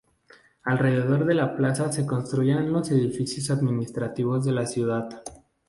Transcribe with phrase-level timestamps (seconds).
[0.63, 5.21] Alrededor de la plaza se construirían los edificios administrativos de la ciudad.